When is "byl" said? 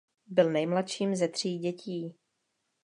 0.27-0.51